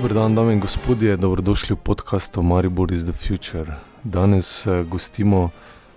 [0.00, 3.76] Dobro dan, dame in gospodje, dobrodošli v podkastu Maribor is the Future.
[4.04, 5.50] Danes eh, gostimo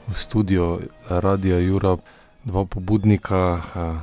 [0.08, 1.96] v studiu Radia Jura
[2.44, 3.96] dva pobudnika eh,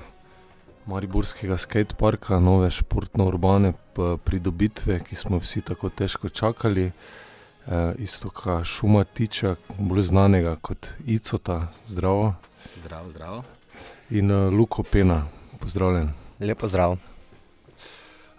[0.89, 3.76] Mariborskega skateparka, nove športno-urbane
[4.25, 6.86] pridobitve, ki smo vsi tako težko čakali.
[6.89, 12.35] Eh, Istoka Šumatiča, bolj znanega kot Icota, zdravo.
[12.80, 13.44] Zdravo, zdravo.
[14.11, 15.26] In Luko Pena,
[15.61, 16.08] pozdravljen.
[16.40, 17.10] Lepo zdrav.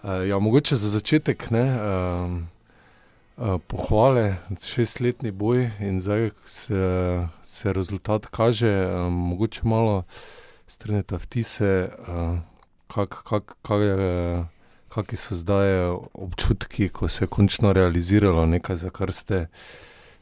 [0.02, 2.32] Uh, ja, mogoče za začetek ne, uh,
[3.36, 10.02] uh, pohvale, šestletni boj in zdaj se, se rezultat kaže, uh, mogoče malo
[10.66, 12.38] strnete vtise, uh,
[12.88, 13.80] kak, kak, kak
[14.92, 19.46] Kakšni so zdaj občutki, ko se je končno realiziralo nekaj, za kar ste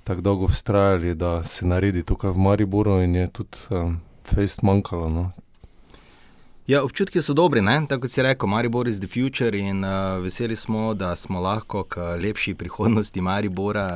[0.05, 5.08] tako dolgo vztrajali, da se naredi tukaj v Mariboru, in je tudi um, fejst manjkalo?
[5.08, 5.33] No?
[6.71, 7.81] Ja, občutki so dobri, ne?
[7.91, 11.83] tako kot si rekel, Maribor is the future in uh, veseli smo, da smo lahko
[11.83, 13.87] k lepši prihodnosti Maribora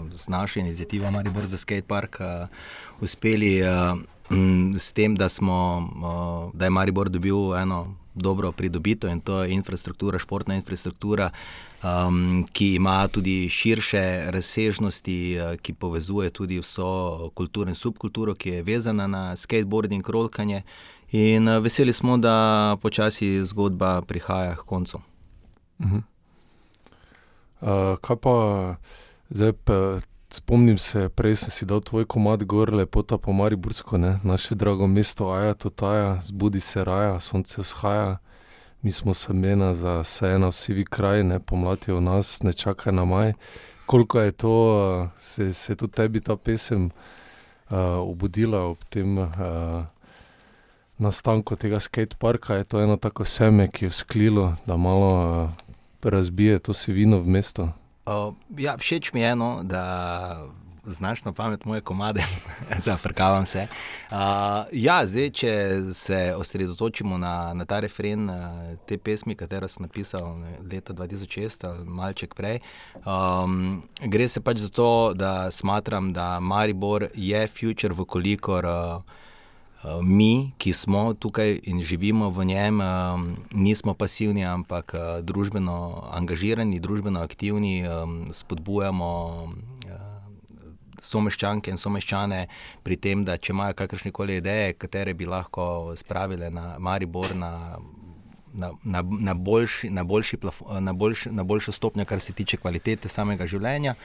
[0.00, 2.48] uh, z našo inicijativo Maribor za skatepark uh,
[3.00, 3.98] uspeli uh,
[4.30, 9.42] m, s tem, da, smo, uh, da je Maribor dobil eno dobro pridobito in to
[9.42, 11.30] je infrastruktura, športna infrastruktura,
[11.82, 18.50] um, ki ima tudi širše razsežnosti, uh, ki povezuje tudi vso kulturo in subkulturo, ki
[18.50, 20.62] je vezana na skateboarding, rolkanje.
[21.14, 24.98] In uh, veseli smo, da počasi zgodba prihaja k koncu.
[25.78, 26.02] Uh -huh.
[27.60, 28.76] uh, kaj pa
[29.30, 29.52] zdaj?
[30.30, 34.18] Spomnim se, prej sem si dal tvoj komad gor, lepota po Maribursko, ne?
[34.22, 38.16] naše drago mesto, aja to taja, zbudi se raja, sonce vzhaja,
[38.82, 43.04] mi smo semena za vse eno, vsi vi kraj, ne pomladijo nas, ne čakaj na
[43.04, 43.32] maj.
[43.86, 46.84] Koliko je to, se, se je tudi tebi ta pesem
[47.70, 49.28] uh, obudila ob tem uh,
[51.04, 55.12] nastanku tega skateparka, je to eno tako seme, ki je vzklilo, da malo
[55.44, 55.50] uh,
[56.02, 57.68] razbije to sivino v mesto.
[58.06, 59.84] Uh, ja, všeč mi je eno, da
[60.86, 62.24] znaš na pamet moje komade,
[62.86, 63.66] zafrkavam se.
[64.10, 64.16] Uh,
[64.72, 65.52] ja, zdaj, če
[65.94, 68.36] se osredotočimo na, na ta referen uh,
[68.86, 70.36] te pesmi, katero sem napisal
[70.72, 72.60] leta 2006 ali malček prej,
[73.04, 78.64] um, gre se pač za to, da smatram, da Maribor je future, vkolikor.
[78.64, 79.23] Uh, Eh,
[80.02, 82.86] mi, ki smo tukaj in živimo v njem, eh,
[83.52, 87.84] nismo pasivni, ampak eh, družbeno angažirani, družbeno aktivni,
[88.32, 89.14] spodbujamo
[91.04, 92.46] someščanke in someščane
[92.82, 97.34] pri tem, da če imajo kakršne koli ideje, katere bi lahko spravile na Maribor.
[97.36, 97.52] Na,
[98.54, 102.56] Na, na, na, boljši, na, boljši plafo, na, boljši, na boljšo stopnjo, kar se tiče
[102.62, 103.96] kvalitete samega življenja.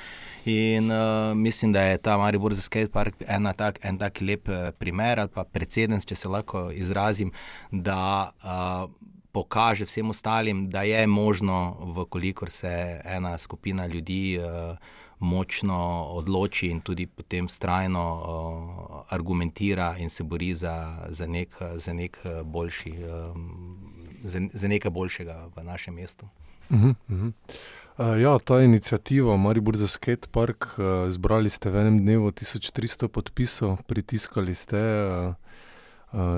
[0.49, 3.21] In uh, mislim, da je ta Maribor za skatepark
[3.57, 7.31] tak, en tak lep uh, primer ali pa precedens, če se lahko izrazim,
[7.71, 8.89] da uh,
[9.31, 14.77] pokaže vsem ostalim, da je možno, vkolikor se ena skupina ljudi uh,
[15.19, 21.93] močno odloči in tudi potem strajno uh, argumentira in se bori za, za, nek, za,
[21.93, 23.88] nek boljši, um,
[24.23, 26.27] za, za nekaj boljšega v našem mestu.
[26.69, 27.33] Uh -huh, uh -huh.
[27.97, 33.77] Uh, ja, ta inicijativa, Maribor za skatepark, uh, zbrali ste v enem dnevu 1300 podpisov,
[33.87, 35.33] pritiskali ste uh,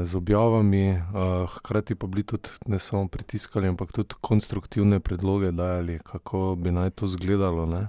[0.03, 0.99] z objavami,
[1.47, 6.89] hkrati pa bili tudi ne samo pritiskali, ampak tudi konstruktivne predloge dajali, kako bi naj
[6.89, 7.87] to izgledalo.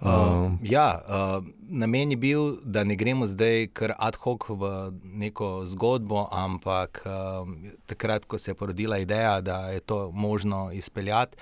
[0.00, 4.92] Uh, uh, ja, uh, namen je bil, da ne gremo zdaj kar ad hoc v
[5.02, 7.48] neko zgodbo, ampak uh,
[7.86, 11.36] takrat, ko se je porodila ideja, da je to možno izpeljati.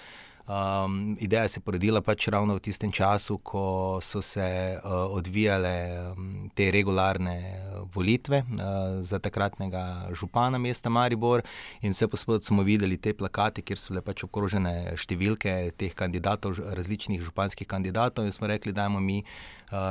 [0.46, 6.12] Um, ideja se je porodila pač ravno v tistem času, ko so se uh, odvijale
[6.12, 11.42] um, te regularne uh, volitve uh, za takratnega župana mesta Maribor.
[11.82, 16.62] In vse posod smo videli te plakate, kjer so bile pač okrožene številke teh kandidatov,
[16.78, 18.30] različnih županskih kandidatov.
[18.30, 19.24] In smo rekli, da imamo mi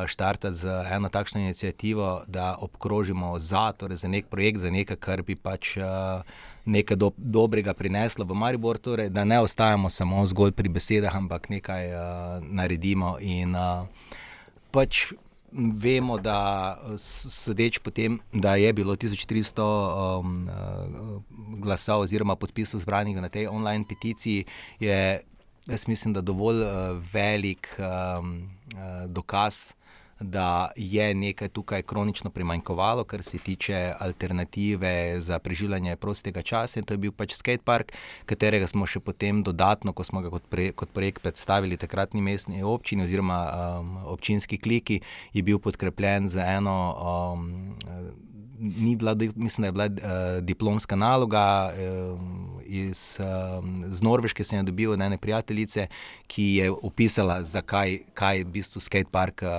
[0.08, 5.24] štartati z eno takšno inicijativo, da obkrožimo za, torej za nek projekt, za nekaj, kar
[5.24, 5.78] bi pač.
[5.78, 6.22] Uh,
[6.66, 11.50] nekaj do, dobrega prineslo v Maribor, torej, da ne ostajamo samo zgolj pri besedah, ampak
[11.50, 12.00] nekaj uh,
[12.42, 13.18] naredimo.
[13.22, 13.86] In uh,
[14.74, 15.14] pač
[15.56, 19.64] vemo, da sodeč po tem, da je bilo 1300
[20.20, 20.50] um,
[21.64, 24.46] glasov oziroma podpisov zbranih na tej online peticiji,
[24.80, 25.22] je,
[25.68, 26.70] jaz mislim, da dovolj uh,
[27.14, 29.74] velik um, uh, dokaz
[30.20, 36.80] da je nekaj tukaj kronično primanjkovalo, kar se tiče alternative za preživljanje prostega časa.
[36.80, 37.92] In to je bil pač skatepark,
[38.26, 42.64] katerega smo še potem dodatno, ko smo ga kot, pre, kot projekt predstavili takratni mestni
[42.64, 45.02] občini oziroma um, občinski kliki,
[45.34, 46.78] je bil podkrepljen z eno.
[46.96, 47.76] Um,
[48.60, 51.74] ni bila, mislim, da je bila uh, diplomska naloga.
[51.74, 52.20] Uh,
[52.66, 55.88] iz, um, z Norveške sem dobil od ene prijateljice,
[56.28, 59.50] ki je opisala, zakaj kaj v bistvu skatepark uh,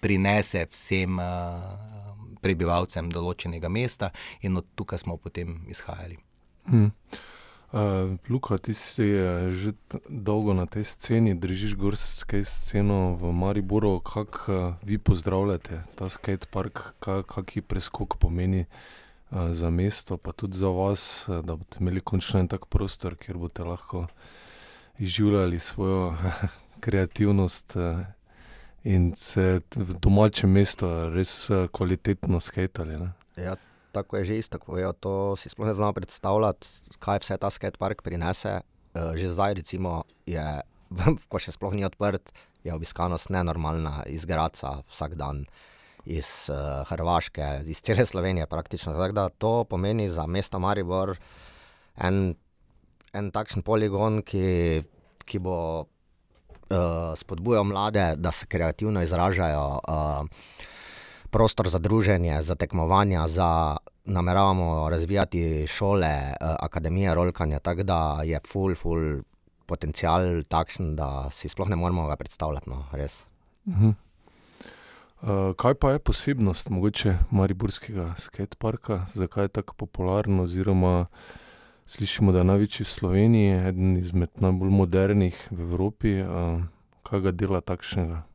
[0.00, 1.24] prinese vsem uh,
[2.40, 4.10] prebivalcem določenega mesta,
[4.40, 6.16] in od tukaj smo potem izhajali.
[6.64, 6.92] Hmm.
[7.70, 9.14] Uh, Luka, ti si
[9.54, 9.78] že
[10.10, 14.02] dolgo na tej sceni, držiš gorske sceno v Mariboru.
[14.02, 20.66] Kako uh, vi pozdravljate ta skatepark, kakšen preskok pomeni uh, za mesto, pa tudi za
[20.66, 24.06] vas, uh, da boste imeli končno en tak prostor, kjer boste lahko
[24.98, 26.14] izživljali svojo
[26.84, 28.02] kreativnost uh,
[28.82, 32.98] in se v domačem mestu res uh, kvalitetno skatali.
[33.38, 33.54] Ja,
[33.92, 38.02] tako je že isto, povedo, to si sploh ne znamo predstavljati, kaj vse ta skatepark
[38.02, 38.60] prinese.
[38.90, 40.42] Uh, že zdaj, recimo, je,
[41.30, 42.32] ko še sploh ni odprt,
[42.66, 45.46] je obiskanost nenormalna iz Graca vsak dan,
[46.04, 48.96] iz uh, Hrvaške, iz cele Slovenije praktično.
[49.12, 51.14] Da to pomeni za mesto Maribor
[51.96, 52.34] en,
[53.12, 54.82] en takšen poligon, ki,
[55.24, 59.80] ki bo uh, spodbujal mlade, da se kreativno izražajo.
[59.86, 60.26] Uh,
[61.30, 68.40] prostor za druženje, za tekmovanja, za nameravamo razvijati šole, eh, akademije rolkanja, tako da je
[68.52, 69.22] full, full
[69.66, 72.70] potencial takšen, da si sploh ne moremo ga predstavljati.
[72.70, 73.94] No, uh -huh.
[75.22, 80.40] uh, kaj pa je posebnost mogoče Mariborskega skateparka, zakaj je tako popularen?
[80.40, 81.06] Oziroma,
[81.86, 86.22] slišimo, da je največji v Sloveniji, eden izmed najbolj modernih v Evropi.
[86.22, 86.62] Uh,
[87.02, 88.29] kaj ga dela takšnega?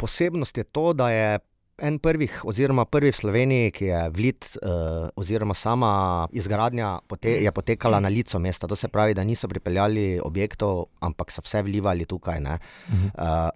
[0.00, 1.38] Posebnost je to, da je
[1.80, 5.92] en prvih, oziroma prvi v Sloveniji, ki je vlit, uh, oziroma sama
[6.36, 8.68] izgradnja pote je potekala na licu mesta.
[8.68, 12.40] To se pravi, da niso pripeljali objektov, ampak so vse vlivali tukaj.
[12.44, 13.48] Uh,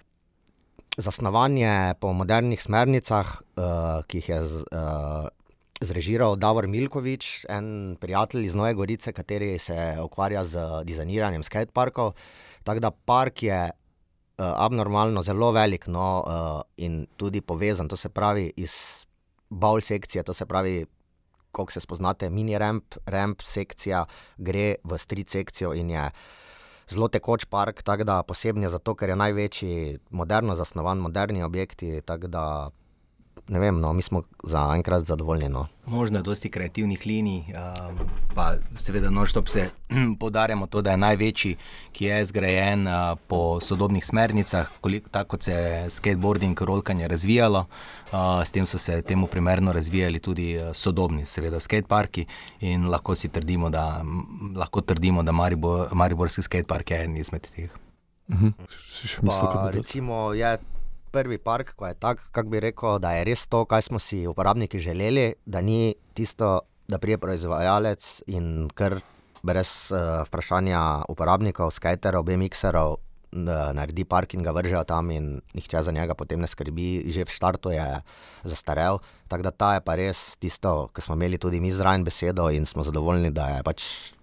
[0.97, 4.43] zasnovanje po modernih smernicah, uh, ki jih je.
[4.45, 5.33] Z, uh,
[5.85, 12.15] Zrežiral Davor Milkovič, en prijatelj iz Nove Gorice, ki se ukvarja z dizajniranjem skateparkov.
[12.65, 13.59] Tako da park je
[14.39, 17.89] abnormalno zelo velik no, uh, in tudi povezan.
[17.89, 19.05] To se pravi iz
[19.51, 20.87] baul sekcije, to se pravi,
[21.53, 24.05] kako se spoznate, mini ramp, ramp sekcija
[24.37, 26.11] gre v street sekcijo in je.
[26.89, 32.03] Zelo tekoč park, tako da posebno zato, ker je največji, moderno zasnovan, moderni objekti.
[32.05, 32.45] Tako da
[33.49, 35.49] ne vem, no, mi smo za enkrat zadovoljni.
[35.49, 35.67] No.
[35.87, 37.99] Možno je dosti kreativnih linij, um,
[38.35, 39.71] pa seveda noštop se
[40.21, 41.57] podarjamo to, da je največji,
[41.93, 47.67] ki je zgrajen uh, po sodobnih smernicah, koliko, tako kot se je skateboarding, rolkanje razvijalo.
[48.13, 52.27] Uh, s tem so se temu primerno razvijali tudi uh, sodobni, seveda, skateparki
[52.61, 54.05] in lahko si trdimo, da,
[54.57, 57.71] lahko trdimo, da Maribor, Mariborski skatepark je en izmed teh.
[58.29, 58.49] Mhm.
[59.27, 60.59] pa, recimo, je
[61.15, 64.25] prvi park, ko je tako, kako bi rekel, da je res to, kar smo si
[64.27, 68.99] uporabniki želeli, da ni tisto, da prije proizvajalec in kar
[69.45, 72.97] brez uh, vprašanja uporabnikov, skaterov, BMX-erov,
[73.35, 77.35] naredi park in ga vržejo tam, in nihče za njega potem ne skrbi, že v
[77.35, 77.85] štartu je
[78.47, 79.01] zastarel.
[79.29, 82.67] Tako da ta je pa res tisto, kar smo imeli tudi mi zraven besedo in
[82.67, 84.15] smo zadovoljni, da, pač,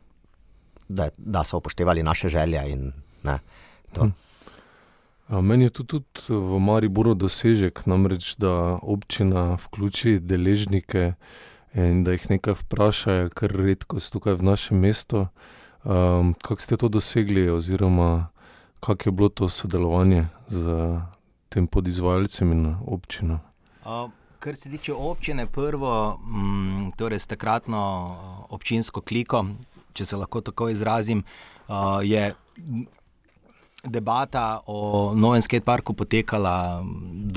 [0.88, 2.64] da, da so upoštevali naše želje.
[2.72, 2.92] In,
[3.28, 3.40] ne,
[4.00, 4.16] hm.
[5.32, 11.14] Meni je to tudi v Mariboru dosežek, namreč da občina vključi deležnike
[11.74, 15.28] in da jih nekaj vprašajo, kar redko so tukaj v našem mestu.
[15.88, 18.28] Um, kako ste to dosegli, oziroma
[18.80, 20.68] kako je bilo to sodelovanje z
[21.50, 23.40] tem podizvajalcem in občino?
[23.86, 27.80] Uh, kar se tiče občine, prvo, m, torej s takratno
[28.50, 29.46] občinsko kliko,
[29.94, 31.24] če se lahko tako izrazim,
[31.68, 32.34] uh, je
[33.84, 36.86] debata o novem skateparku potekala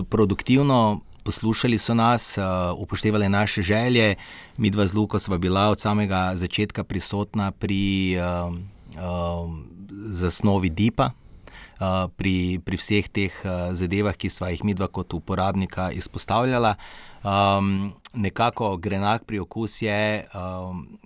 [0.08, 1.00] produktivno.
[1.24, 2.44] Poslušali so nas, uh,
[2.76, 4.16] upoštevali naše želje,
[4.60, 9.48] mi dva z Luko sva bila od samega začetka prisotna pri uh, uh,
[10.12, 11.10] zasnovi DIPA,
[11.80, 16.76] uh, pri, pri vseh teh uh, zadevah, ki sva jih mi dva kot uporabnika izpostavljala.
[17.24, 21.00] Um, nekako grenak pri okus je um,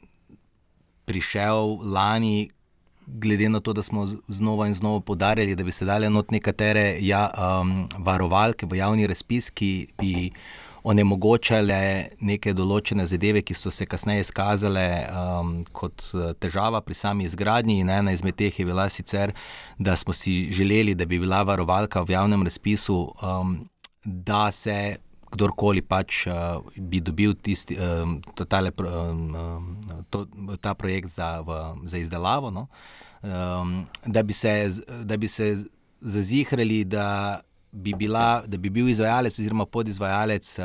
[1.07, 2.51] prišel lani,
[3.09, 6.97] glede na to, da smo znova in znova podarjali, da bi se dale not nekatere
[7.01, 10.31] ja, um, varovalke v javni razpis, ki bi
[10.89, 11.81] onemogočale
[12.21, 17.81] neke določene zadeve, ki so se kasneje izkazale um, kot uh, težava pri sami izgradnji.
[17.83, 19.35] In ena izmed teh je bila sicer,
[19.79, 23.61] da smo si želeli, da bi bila varovalka v javnem razpisu, um,
[24.05, 24.99] da se.
[25.29, 28.19] Kdorkoli pač uh, bi dobil tisti, um,
[28.49, 29.77] tale, um,
[30.09, 30.25] to,
[30.61, 32.69] ta projekt za, v, za izdelavo, no?
[32.69, 34.71] uh, um, da, bi se,
[35.05, 35.57] da bi se
[36.01, 37.41] zazihrali, da
[37.73, 40.65] bi, bila, da bi bil izvajalec oziroma podizvajalec uh,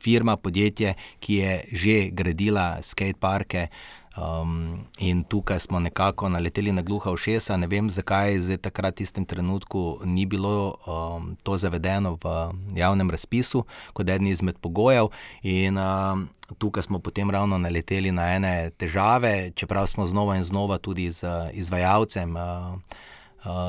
[0.00, 3.66] firma, podjetje, ki je že gradila skateparke.
[4.14, 7.56] Um, in tukaj smo nekako naleteli na gluha ušesa.
[7.56, 13.10] Ne vem, zakaj zdaj takrat v tistem trenutku ni bilo um, to zavedeno v javnem
[13.10, 15.10] razpisu kot eden izmed pogojev.
[15.42, 16.28] In um,
[16.58, 21.50] tukaj smo potem ravno naleteli na ene težave, čeprav smo znova in znova tudi z
[21.52, 22.36] izvajalcem.
[22.36, 22.78] Uh,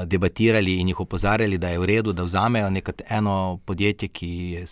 [0.06, 2.70] Debatirali in jih opozarjali, da je v redu, da vzamejo
[3.10, 4.64] eno podjetje, ki,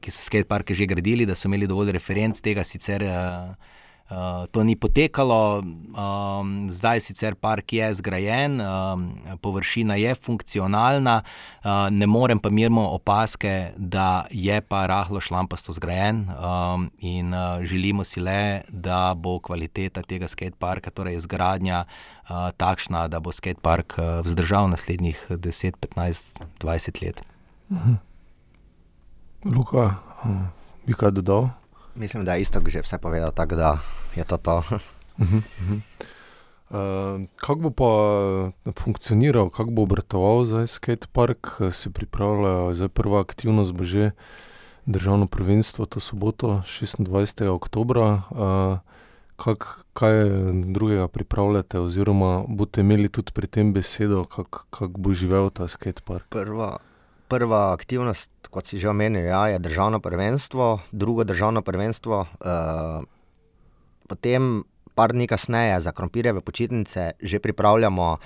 [0.00, 3.52] ki so skateparke že gradili, da so imeli dovolj referenc tega, sicer uh,
[4.12, 9.06] Uh, to ni potekalo, um, zdaj sicer park je zgrajen, um,
[9.40, 11.22] površina je funkcionalna,
[11.64, 17.64] uh, ne morem pa mirno opaske, da je pa rahlo šlampasto zgrajen um, in uh,
[17.64, 21.84] želimo si le, da bo kvaliteta tega skateparka, torej izgradnja,
[22.28, 27.24] uh, takšna, da bo skatepark uh, vzdržal naslednjih 10, 15, 20 let.
[27.70, 27.96] Mhm.
[29.56, 30.46] Luka, um,
[30.84, 31.48] bi kaj dodal?
[31.94, 33.78] Mislim, da je isto, že vse povedal, tako da
[34.16, 34.56] je to to.
[34.58, 34.64] Uh
[35.18, 35.80] -huh, uh -huh.
[36.72, 43.20] Uh, kako bo pa uh, funkcioniral, kako bo obratoval zdaj skatepark, se pripravlja, zdaj prva
[43.20, 44.10] aktivnost bo že
[44.86, 47.48] državno prvenstvo, to soboto, 26.
[47.48, 47.98] oktober.
[47.98, 48.78] Uh,
[49.36, 50.12] kak, kaj
[50.64, 56.24] drugega pripravljate, oziroma boste imeli tudi pri tem besedo, kako kak bo živel ta skatepark?
[56.28, 56.78] Prva
[57.32, 62.26] prva aktivnost, kot si že omenil, ja, je državno prvenstvo, drugo državno prvenstvo.
[62.44, 63.04] Uh,
[64.08, 68.16] potem, par dni kasneje, za krompirjeve počitnice, že pripravljamo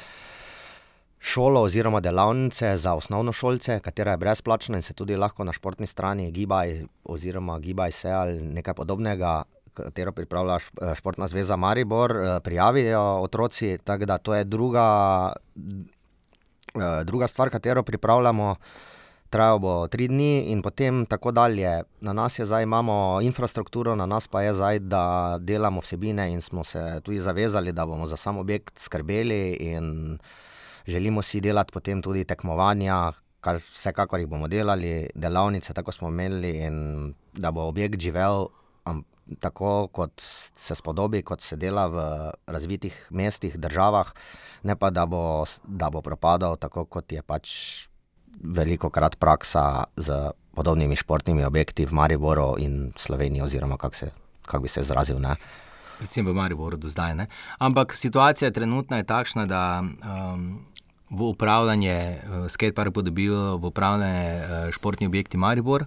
[1.22, 5.86] šolo oziroma delavnice za osnovno šolce, katera je brezplačna in se tudi lahko na športni
[5.86, 9.42] strani gibaj oziroma gibaj se ali nekaj podobnega.
[9.76, 13.78] Katero pripravlja eh, Športna zveza Maribor, eh, prijavijo otroci.
[13.84, 15.32] Tako da to je druga,
[17.04, 18.54] druga stvar, katero pripravljamo
[19.30, 21.82] trajalo bo tri dni in potem tako dalje.
[22.00, 26.40] Na nas je zdaj, imamo infrastrukturo, na nas pa je zdaj, da delamo vsebine in
[26.40, 30.18] smo se tudi zavezali, da bomo za sam objekt skrbeli in
[30.86, 36.50] želimo si delati potem tudi tekmovanja, kar vsekakor jih bomo delali, delavnice, tako smo imeli
[36.66, 38.46] in da bo objekt živel.
[39.42, 42.02] Tako kot se spodobi, kot se dela v
[42.46, 44.12] razvitih mestih, državah,
[44.62, 47.50] ne pa da bo, da bo propadal, tako kot je pač
[48.42, 54.08] veliko krat praksa z podobnimi športnimi objekti v Mariboru in Sloveniji, oziroma kako
[54.46, 55.18] kak bi se izrazil.
[55.20, 55.36] Ne?
[55.98, 57.14] Predvsem v Mariboru do zdaj.
[57.14, 57.26] Ne?
[57.58, 60.64] Ampak situacija trenutna je takšna, da um,
[61.10, 65.86] v upravljanje uh, skatepark bo dobil v upravljanje uh, športni objekti Maribor.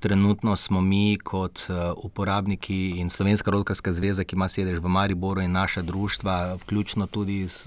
[0.00, 5.40] Trenutno smo mi, kot uh, uporabniki in Slovenska Rolkarska zveza, ki ima sedež v Mariboru
[5.42, 7.66] in naša društva, vključno tudi s,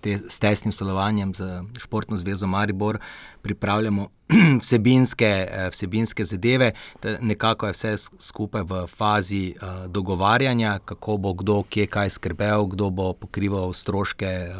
[0.00, 2.98] te, s tesnim sodelovanjem z Športno zvezo Maribor,
[3.42, 4.08] pripravljamo
[4.62, 6.72] vsebinske, uh, vsebinske zadeve.
[7.20, 12.90] Nekako je vse skupaj v fazi uh, dogovarjanja, kako bo kdo, kje kaj skrbel, kdo
[12.90, 14.52] bo pokrival stroške.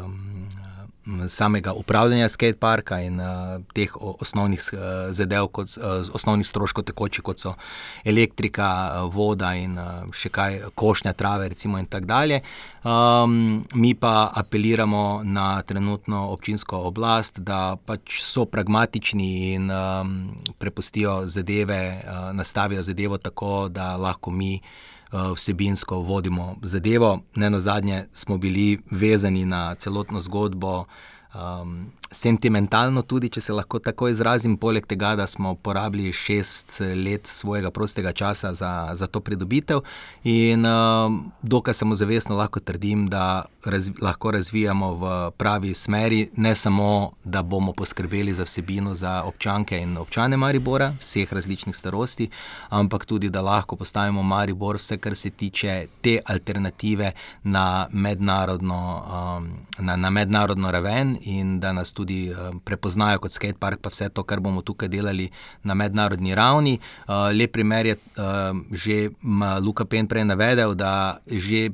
[1.29, 4.81] Samega upravljanja skateparka in uh, teh osnovnih uh,
[5.15, 7.53] zadev, kot, uh, osnovnih stroškov, tekoči, kot so
[8.05, 12.41] elektrika, uh, voda in uh, še kaj, košnja trave, recimo, in tako dalje.
[12.83, 20.15] Um, mi pa apeliramo na trenutno občinsko oblast, da pač so pragmatični in um,
[20.59, 24.59] prepustijo zadeve, uh, nastavijo zadevo tako, da lahko mi.
[25.11, 27.19] Eh, vsebinsko vodimo zadevo.
[27.35, 30.85] Ne na zadnje smo bili vezani na celotno zgodbo.
[31.35, 37.27] Um, sentimentalno, tudi če se lahko tako izrazim, poleg tega, da smo porabili šest let
[37.27, 39.79] svojega prostega časa za, za to pridobitev.
[40.27, 47.11] In uh, dokaj samozavestno lahko trdim, da razvi, lahko razvijamo v pravi smeri, ne samo,
[47.23, 52.29] da bomo poskrbeli za vsebino za občanke in občane Maribora, vseh različnih starosti,
[52.69, 57.11] ampak tudi, da lahko postavimo Maribor, vse kar se tiče te alternative
[57.43, 59.49] na mednarodno, um,
[59.79, 64.09] na, na mednarodno raven in da nas tudi tudi uh, prepoznajo kot skatepark, pa vse
[64.09, 65.29] to, kar bomo tukaj delali
[65.63, 66.79] na mednarodni ravni.
[67.05, 69.13] Uh, lep primer je uh, že
[69.61, 71.69] Luka Pen prej navedel, da že.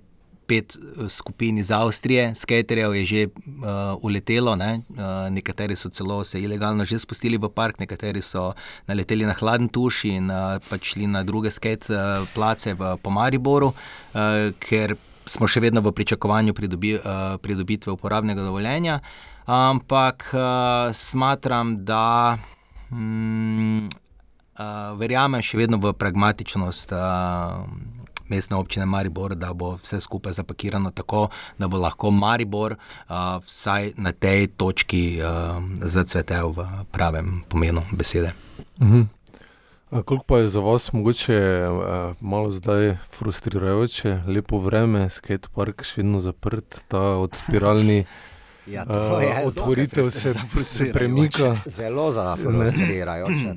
[0.48, 0.78] Pet
[1.12, 4.80] skupin iz Avstrije, skaterjev je že uh, uletelo, ne?
[4.96, 8.54] uh, nekateri so celo se ilegalno že spustili v park, nekateri so
[8.88, 13.76] naleteli na hladen tuš in uh, pač šli na druge skate uh, place v Pomariboru,
[13.76, 14.96] uh, ker
[15.28, 19.04] smo še vedno v pričakovanju pridobi, uh, pridobitve uporabnega dovoljenja.
[19.04, 22.38] Uh, ampak uh, smatram, da
[22.92, 23.88] mm,
[24.60, 26.92] uh, verjamem še vedno v pragmatičnost.
[26.92, 27.96] Uh,
[28.28, 33.94] Mestne občine Maribor, da bo vse skupaj zapakirano tako, da bo lahko Maribor uh, vsaj
[33.96, 38.34] na tej točki uh, zacvetel v pravem pomenu besede.
[38.84, 39.06] Uh -huh.
[40.04, 41.68] Koliko pa je za vas mogoče
[42.20, 48.04] malo zdaj frustrirajoče, lepo vreme, skatepark še vedno zaprt, ta odpiralni.
[48.68, 51.58] Ja, uh, otvoritev se, se premika.
[51.66, 53.56] Zelo zafrustrirajoče.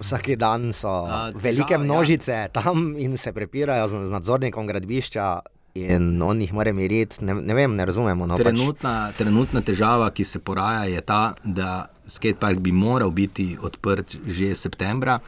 [0.00, 1.78] Vsak dan so uh, velike ja.
[1.78, 2.48] množice ja.
[2.48, 5.40] tam in se prepirajo z, z nadzornikom gradbišča.
[5.74, 8.26] In on jih mora miriti, ne, ne vem, ne razumemo.
[8.26, 9.20] No, trenutna, pač.
[9.20, 15.20] trenutna težava, ki se poraja, je ta, da skatepark bi moral biti odprt že septembra,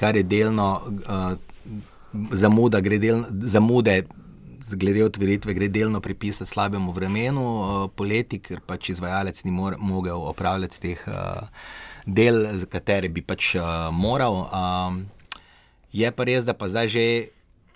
[0.00, 1.36] kar je delno uh,
[2.32, 4.00] zamuda, gre del, zamude
[4.76, 10.20] glede otvoritve, gre delno pripisati slabemu vremenu uh, poleti, ker pač izvajalec ni mor, mogel
[10.28, 11.48] opravljati teh uh,
[12.06, 14.44] del, za katere bi pač uh, moral.
[14.50, 15.06] Um,
[15.92, 17.06] je pa res, da pa zdaj že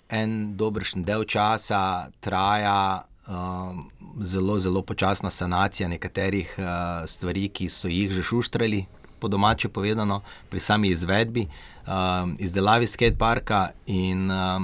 [0.09, 3.05] en dobršen del časa traja.
[3.25, 3.73] Uh,
[4.21, 6.65] zelo, zelo počasna sanacija nekaterih uh,
[7.09, 8.85] stvari, ki so jih že šuštrali,
[9.19, 11.47] po domače povedano, pri sami izvedbi,
[11.87, 13.71] uh, izdelavi skateparka.
[13.87, 14.61] In uh,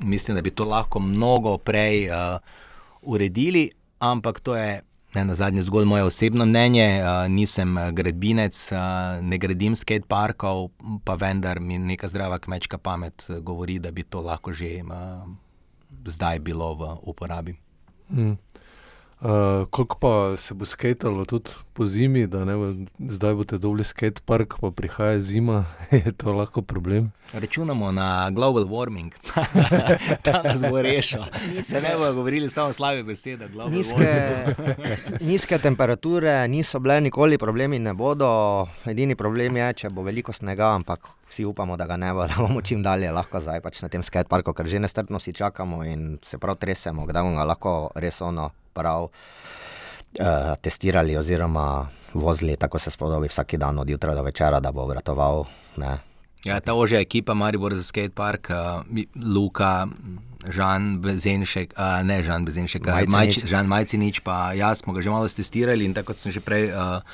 [0.00, 2.38] mislim, da bi to lahko mnogo prej uh,
[3.02, 4.82] uredili, ampak to je
[5.14, 7.02] ne, na zadnje zgolj moje osebno mnenje.
[7.02, 8.78] Uh, nisem gradbinec, uh,
[9.22, 10.68] ne gradim skateparkov,
[11.04, 15.26] pa vendar mi neka zdrava kmečka pamet govori, da bi to lahko že uh,
[16.06, 17.56] zdaj bilo v uporabi.
[18.10, 18.38] Mm.
[19.20, 23.84] Uh, koliko pa se bo skatalo tudi po zimi, da ne bo, zdaj boste dobili
[23.84, 27.10] skate park, pa prihaja zima, je to lahko problem?
[27.32, 29.12] Računamo na global warming,
[30.24, 31.20] da nas bo rešil.
[31.62, 33.48] Se ne bomo govorili samo slabe besede.
[33.68, 34.44] Nizke,
[35.30, 38.66] nizke temperature niso bile nikoli problemi, ne bodo.
[38.84, 42.34] Edini problem je, če bo veliko snega, ampak vsi upamo, da ga ne bo, da
[42.38, 45.84] bomo čim dalje lahko zdaj pač na tem skate parku, ker že nestrpno si čakamo
[45.84, 49.08] in se prav tresemo, kdaj bomo ga lahko res ono prav
[50.18, 54.82] uh, testirali oziroma vozili, tako se spodobi vsak dan od jutra do večera, da bo
[54.82, 55.44] obratoval.
[55.76, 55.98] Ne.
[56.44, 58.82] Ja, ta ožja ekipa Maribor za skate park, uh,
[59.34, 59.88] Luka.
[60.40, 65.28] Žan Bezenšek, uh, ne Žan Bezenšek, Majci, Žan Majcinič, pa jaz smo ga že malo
[65.28, 67.04] testirali in tako sem že prej uh,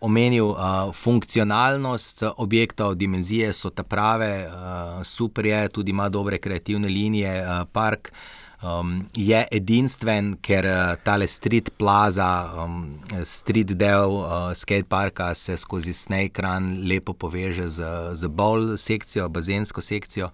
[0.00, 6.88] omenil, uh, funkcionalnost objektov, dimenzije so ta prave, uh, super je, tudi ima dobre kreativne
[6.88, 8.08] linije, uh, park.
[8.08, 15.56] Uh, um, je edinstven, ker uh, tale street plaza, um, street del uh, skateparka se
[15.56, 20.30] skozi Snake Run lepo poveže z, z bolj sekcijo, bazensko sekcijo.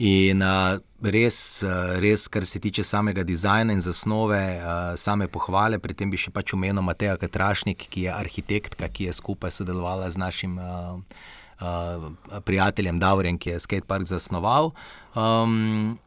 [0.00, 5.78] In uh, res, uh, res, kar se tiče samega dizajna in zasnove, uh, same pohvale,
[5.78, 10.08] pri tem bi še pač omenil Mateja Katrašnik, ki je arhitektka, ki je skupaj sodelovala
[10.08, 10.96] z našim uh,
[11.60, 14.72] uh, prijateljem Davorjem, ki je skatepark zasnoval.
[15.12, 15.98] Um,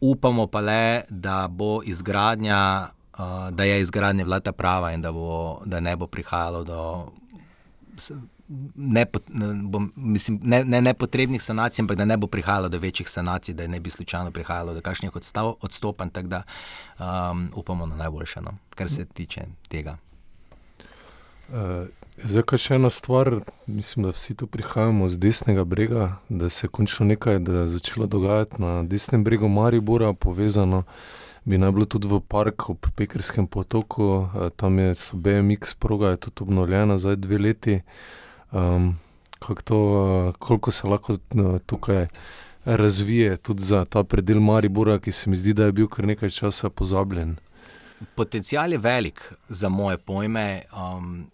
[0.00, 5.60] upamo pa le, da bo izgradnja, uh, da je izgradnja vlada prava in da, bo,
[5.64, 7.06] da ne bo prihajalo do.
[8.74, 9.06] Ne,
[9.62, 13.66] bom, mislim, ne, ne nepotrebnih sanacij, ampak da ne bo prihajalo do večjih sanacij, da
[13.66, 15.10] ne bi slučajno prihajalo do kakšnih
[15.60, 16.10] odstopanj.
[16.10, 16.42] Tako da
[16.98, 19.96] um, upamo na najboljše, no, kar se tiče tega.
[21.48, 23.28] Uh, Zdaj, kaj še ena stvar,
[23.66, 28.60] mislim, da vsi tu prihajamo z desnega brega, da se je končno nekaj začelo dogajati
[28.62, 30.84] na desnem bregu Maribora, povezano
[31.44, 36.42] bi naj bilo tudi v parku ob Pekerskem potoku, tam je BMX proga, je tudi
[36.42, 37.80] obnovljena zdaj dve leti.
[38.52, 38.94] Um,
[39.64, 39.78] to,
[40.38, 41.16] koliko se lahko
[41.66, 42.06] tukaj
[42.64, 46.30] razvije tudi za ta predel Maribora, ki se mi zdi, da je bil kar nekaj
[46.30, 47.36] časa pozabljen.
[48.14, 50.62] Potencijal je velik za moje pojme.
[50.70, 51.26] Um,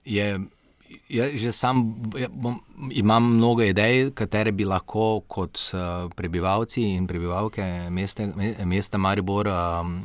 [1.11, 2.59] Ja, že sam ja, bom,
[2.91, 8.27] imam mnogo idej, katere bi lahko kot uh, prebivalci in prebivalke mesta,
[8.67, 10.01] mesta Maribor um,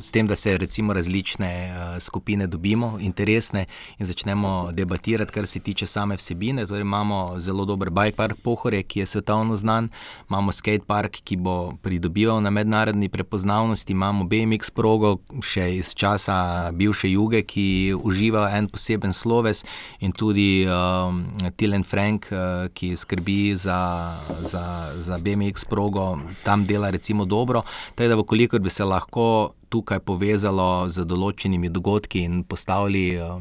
[0.00, 3.66] s tem, da se recimo različne uh, skupine dobimo, interesne
[3.98, 6.66] in začnemo debatirati, kar se tiče same vsebine.
[6.66, 9.88] Torej imamo zelo dober bike park Pohore, ki je svetovno znan,
[10.28, 16.70] imamo skate park, ki bo pridobival na mednarodni prepoznavnosti, imamo BMX progo, še iz časa
[16.72, 19.64] bivše juge, ki uživa en poseben sloves
[20.00, 21.24] in tudi um,
[21.56, 23.80] Tilen Frank, uh, ki skrbi za,
[24.42, 27.62] za, za BMX progo, tam dela recimo dobro.
[27.94, 28.24] Teda, v
[28.60, 33.38] bi se lahko tukaj povezalo z določenimi dogodki in postavili uh,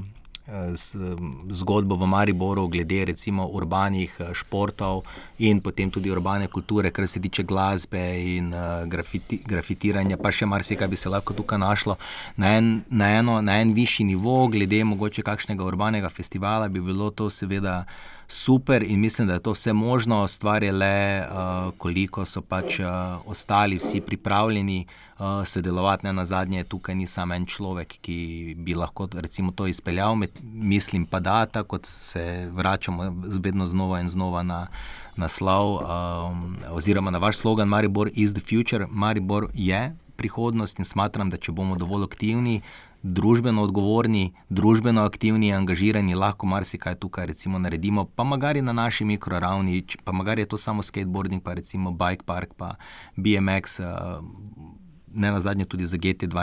[1.50, 5.04] zgodbo v Mariboru, glede recimo urbanih uh, športov
[5.42, 8.04] in potem tudi urbane kulture, kar se tiče glasbe
[8.38, 8.54] in
[8.86, 11.98] grafiti, grafitiranja, pa še marsikaj bi se lahko tukaj našlo
[12.38, 17.10] na en, na eno, na en višji nivo, glede mogoče kakšnega urbanega festivala, bi bilo
[17.12, 17.86] to seveda.
[18.28, 22.80] Super in mislim, da je to vse možno, stvar je le, uh, koliko so pač
[22.80, 22.86] uh,
[23.26, 24.86] ostali vsi pripravljeni
[25.20, 26.06] uh, sodelovati.
[26.06, 30.32] Ne na zadnje, tukaj ni samo en človek, ki bi lahko recimo, to izpeljal, Med,
[30.44, 34.68] mislim pa da, tako se vračamo vedno znova in znova na
[35.16, 38.88] naslov, um, oziroma na vaš slogan Maribor is the future.
[38.90, 42.62] Maribor je prihodnost in smatram, da če bomo dovolj aktivni,
[43.06, 49.84] družbeno odgovorni, družbeno aktivni, angažirani, lahko marsikaj tukaj recimo naredimo, pa magari na naši mikroravni,
[50.04, 52.76] pa magari je to samo skateboarding, pa recimo bike park, pa
[53.16, 53.80] BMX.
[53.80, 54.76] Uh,
[55.16, 56.38] Ne na zadnje tudi za GT2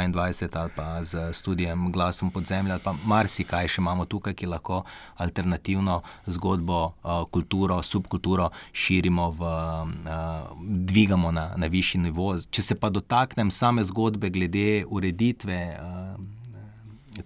[0.57, 4.79] ali pa z študijem Glasom podzemlja, pa marsikaj še imamo tukaj, ki lahko
[5.20, 10.57] alternativno zgodbo, uh, kulturo, subkulturo širimo, v, uh,
[10.88, 12.33] dvigamo na, na višji nivo.
[12.51, 15.77] Če se pa dotaknem same zgodbe glede ureditve.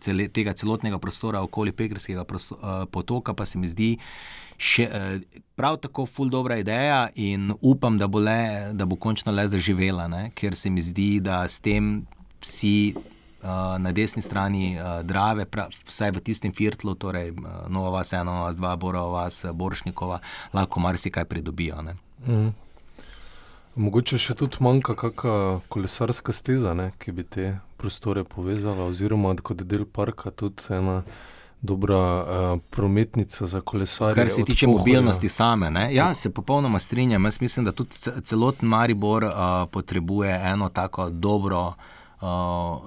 [0.00, 3.94] Cele, tega celotnega prostora okoli Pekrskega prostora, uh, eh, potoka, pa se mi zdi
[4.58, 9.32] še, uh, prav tako ful dobra ideja in upam, da bo, le, da bo končno
[9.32, 10.30] le zaživela, ne?
[10.34, 12.00] ker se mi zdi, da s tem
[12.42, 12.94] vsi.
[13.46, 18.10] Uh, na desni strani uh, Drave, prav, vsaj v tistem firtlu, torej uh, Nova Vas,
[18.16, 20.18] ena vas, dva, Borova Vas, Boršnikova,
[20.56, 21.76] lahko marsikaj pridobijo.
[22.26, 22.48] Mm.
[23.76, 29.62] Mogoče še tudi manjka kakšna kolesarska steza, ne, ki bi te prostore povezala, oziroma kot
[29.62, 31.02] del parka tudi ena
[31.60, 34.14] dobra uh, prometnica za kolesarje.
[34.14, 35.94] Kar se tiče mobilnosti same, ne?
[35.94, 37.24] ja, se popolnoma strinjam.
[37.24, 37.90] Jaz mislim, da tudi
[38.24, 39.30] celoten Maribor uh,
[39.70, 41.74] potrebuje eno tako dobro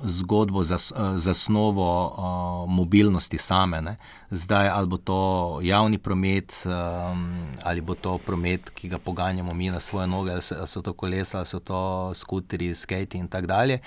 [0.04, 3.82] zgodbo za uh, zasnovo uh, mobilnosti same.
[3.82, 3.96] Ne?
[4.30, 9.70] Zdaj, ali bo to javni promet, um, ali bo to promet, ki ga poganjamo mi
[9.70, 13.28] na svoje noge, ali so, ali so to kolesa, ali so to skuteri, skate in
[13.28, 13.80] tako dalje.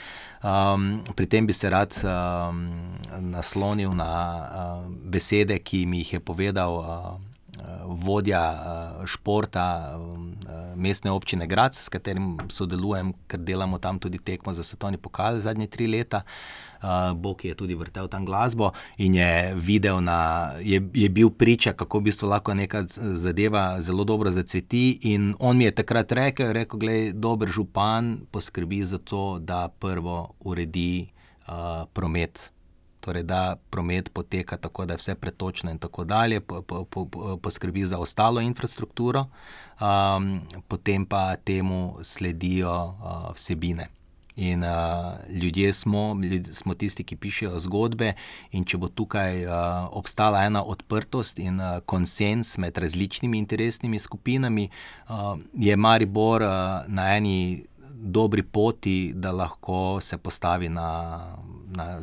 [0.43, 2.71] Um, pri tem bi se rad um,
[3.19, 6.79] naslonil na uh, besede, ki mi jih je povedal.
[6.79, 7.32] Uh,
[7.85, 14.53] vodja eh, športa eh, mestne občine Grac, s katerim sodelujem, ker delamo tam tudi tekmo
[14.53, 16.23] za svetovni pokal zadnje tri leta.
[16.83, 21.73] Uh, Bog je tudi vrtel tam glasbo in je videl, na, je, je bil priča,
[21.79, 22.83] kako v bistvu lahko neka
[23.15, 24.99] zadeva zelo dobro zacveti.
[25.03, 30.35] In on mi je takrat rekel: da je dober župan, poskrbi za to, da prvo
[30.41, 31.07] uredi
[31.47, 32.51] uh, promet
[33.03, 37.37] torej da promet poteka tako, da je vse pretočno in tako dalje, po, po, po,
[37.43, 39.27] poskrbi za ostalo infrastrukturo,
[39.81, 43.89] um, potem pa temu sledijo uh, vsebine.
[44.37, 44.71] In uh,
[45.29, 48.15] ljudje smo, ljudje smo tisti, ki pišejo zgodbe,
[48.51, 49.53] in če bo tukaj uh,
[49.93, 54.71] obstala ena odprtost in uh, konsens med različnimi interesnimi skupinami,
[55.09, 56.49] uh, je Maribor uh,
[56.87, 60.89] na eni dobri poti, da lahko se postavi na.
[61.77, 62.01] na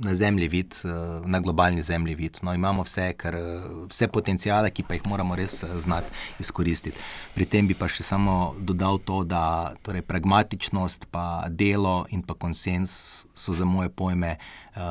[0.00, 0.88] na zemlji vid, eh,
[1.26, 2.38] na globalni zemlji vid.
[2.42, 3.40] No, imamo vse, kar, eh,
[3.88, 6.08] vse potencijale, ki pa jih moramo res eh, znati
[6.38, 6.96] izkoristiti.
[7.34, 12.34] Pri tem bi pa še samo dodal to, da torej, pragmatičnost, pa delo in pa
[12.34, 14.82] konsens so za moje pojme uh,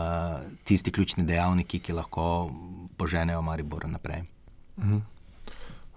[0.63, 2.51] tisti ključni dejavniki, ki lahko
[2.97, 4.23] poženejo Maribor naprej.
[4.77, 5.01] Mhm.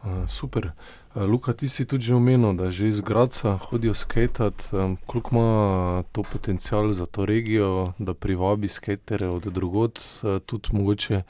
[0.03, 0.72] Uh, super.
[1.14, 4.72] Luka, ti si tudi omenil, da že iz Graca hodijo skatat.
[4.72, 10.68] Um, koliko ima to potencial za to regijo, da privabi skatere od drugot, uh, tudi
[10.72, 11.22] mogoče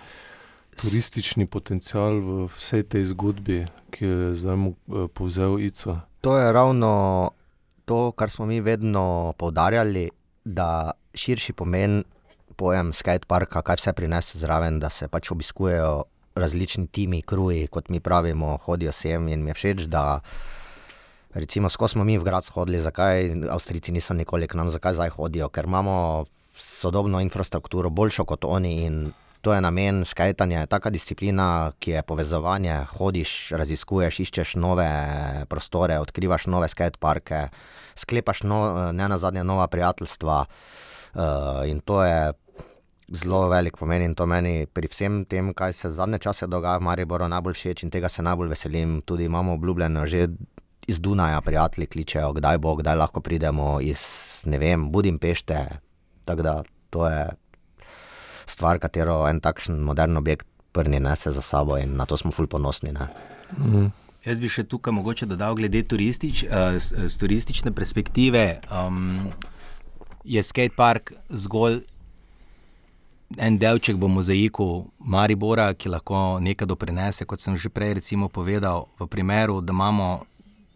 [0.77, 4.75] turistični potencial v vsej tej zgodbi, ki je zdaj uh,
[5.14, 5.99] povzel Ico?
[6.21, 7.31] To je ravno
[7.85, 10.11] to, kar smo mi vedno poudarjali,
[10.45, 12.05] da širši pomen
[12.57, 18.01] pojem skateparka, kaj vse prinese zraven, da se pač obiskujejo različni timi, kruji, kot mi
[18.01, 20.21] pravimo, hodijo sem in mi je všeč, da
[21.35, 25.11] recimo, ko smo mi v Grad hodili, zakaj Avstrijci niso nikoli k nam, zakaj zdaj
[25.16, 26.25] hodijo, ker imamo
[26.57, 32.77] sodobno infrastrukturo, boljšo kot oni in to je namen skajtanja, taka disciplina, ki je povezovanje,
[32.95, 34.87] hodiš, raziskuješ, iščeš nove
[35.51, 37.49] prostore, odkrivaš nove skajtparke,
[37.99, 42.33] sklepaš no, ne na zadnje nova prijateljstva uh, in to je
[43.12, 46.88] zelo velik pomen in to meni pri vsem tem, kaj se zadnje čase dogaja v
[46.88, 49.01] Mariboru, najbolj všeč in tega se najbolj veselim.
[49.05, 50.29] Tudi imamo obljubljeno že
[50.87, 54.01] iz Dunaja, prijatelji kličejo, kdaj bo, kdaj lahko pridemo iz,
[54.46, 55.66] ne vem, Budimpešte.
[56.25, 57.29] Tako da to je
[58.46, 62.46] stvar, katero en takšen modern objekt prni nese za sabo in na to smo ful
[62.46, 62.92] ponosni.
[63.59, 63.92] Mm.
[64.25, 68.61] Jaz bi še tukaj mogoče dodal, glede turistič, uh, z turistične perspektive.
[68.70, 69.33] Um,
[70.25, 71.83] je skatepark zgolj
[73.38, 74.66] en delček v mozaiku
[74.99, 78.01] Maribora, ki lahko nekaj doprinese, kot sem že prej
[78.33, 80.25] povedal, v primeru, da imamo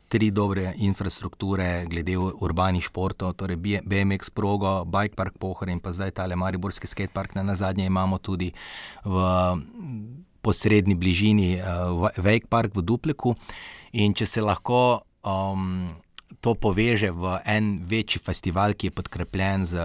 [0.09, 6.15] tri dobre infrastrukture glede urbanih športov, torej BMX progo, Bike Park Pohor in pa zdaj
[6.15, 8.53] tale Mariborski skatepark, na zadnje imamo tudi
[9.05, 9.17] v
[10.43, 13.35] posredni bližini uh, Wake Park v Dupliku.
[13.99, 15.91] In če se lahko um,
[16.41, 19.77] to poveže v en večji festival, ki je podkrepljen z,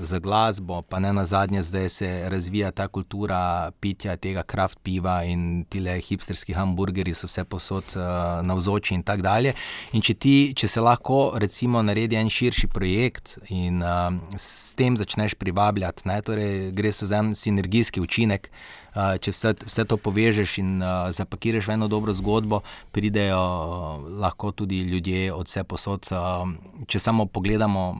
[0.00, 5.22] z glasbo, pa ne na zadnje, zdaj se razvija ta kultura pitja tega kraft piva
[5.24, 8.02] in ti le hipsterski hamburgerji so vse posod uh,
[8.46, 9.54] navzoči in tako dalje.
[9.92, 14.96] In če, ti, če se lahko recimo naredi en širši projekt in uh, s tem
[14.96, 18.50] začneš privabljati, ne, torej gre se za en sinergijski učinek.
[18.94, 22.60] Če vse, vse to povežeš in uh, zapakiraš v eno dobro zgodbo,
[22.92, 26.08] pridejo uh, lahko tudi ljudje od vse posod.
[26.12, 26.52] Uh,
[26.86, 27.96] če samo pogledamo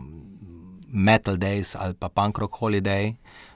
[0.93, 3.15] Metal Days ali pa Punk Rock Holiday,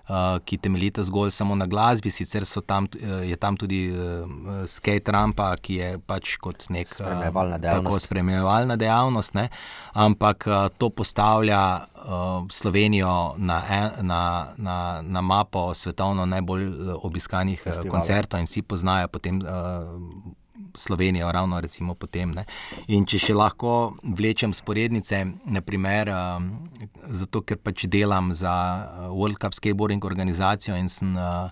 [0.09, 5.13] uh, ki temeljita zgolj samo na glasbi, sicer tam, uh, je tam tudi uh, skate
[5.13, 8.07] rampa, ki je pač kot nek spremljevalna dejavnost.
[8.09, 9.35] Spremljevalna dejavnost
[9.93, 16.67] ampak uh, to postavlja uh, Slovenijo na, en, na, na, na mapo svetovno najbolj
[17.03, 17.91] obiskanih Festival.
[17.91, 19.43] koncertov in vsi poznajo potem.
[19.43, 20.35] Uh,
[20.77, 22.31] Slovenijo, ravno recimo potem.
[22.37, 22.45] Ne.
[22.93, 26.51] In če še lahko vlečem sporednice, naprimer, um,
[27.17, 28.53] zato ker pač delam za
[29.09, 31.49] World Cup Skateboarding organizacijo in sem uh,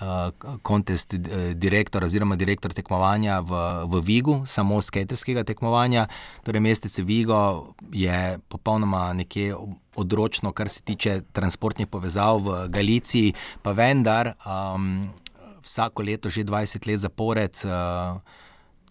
[0.00, 3.52] uh, direktor oziroma direktor tekmovanja v,
[3.86, 6.06] v Vigu, samo skaterskega tekmovanja.
[6.44, 9.54] Torej, mestece Vigo je popolnoma nekje.
[9.96, 13.30] Odročno, kar se tiče transportnih povezav v Galiciji,
[13.64, 15.08] pa vendar um,
[15.64, 18.20] vsako leto, že 20 let zapored, uh,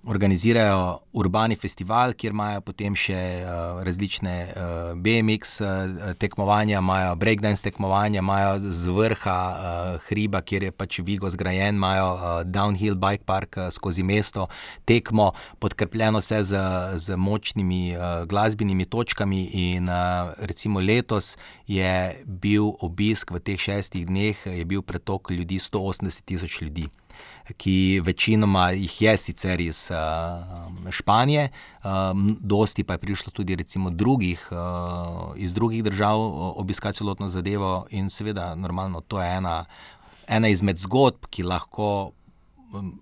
[0.05, 6.79] organizirajo urbani festival, kjer imajo potem še uh, različne uh, eh, BMX uh, eh, tekmovanja,
[6.79, 12.25] imajo breakdance tekmovanja, imajo z vrha uh, hriba, kjer je pač Vigo zgrajen, imajo uh,
[12.45, 14.47] downhill bike park uh, skozi mesto,
[14.85, 16.65] tekmo, podkrepljeno vse z,
[17.01, 19.45] z močnimi uh, glasbenimi točkami.
[19.69, 21.35] In uh, recimo letos
[21.67, 26.89] je bil obisk v teh šestih dneh, je bil pretok ljudi 180 tisoč ljudi
[27.53, 31.49] ki večinoma jih je sicer iz uh, Španije,
[31.83, 33.57] um, dosti pa je prišlo tudi
[33.91, 36.19] drugih, uh, iz drugih držav
[36.59, 39.65] obiskati celotno zadevo in seveda, normalno, to je ena,
[40.27, 42.11] ena izmed zgodb, ki lahko.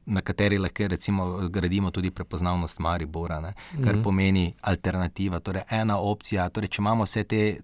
[0.05, 3.53] Na kateri lahko recimo, gradimo tudi prepoznavnost Maribora, ne?
[3.53, 4.03] kar mm -hmm.
[4.03, 5.39] pomeni alternativa.
[5.39, 7.59] Torej, ena opcija, torej, če imamo vse te